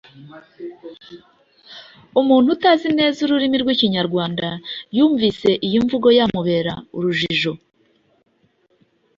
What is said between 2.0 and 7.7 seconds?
Umuntu utazi neza ururimi rw’Ikinyarwanda yumvise iyi mvugo yamubera urujijo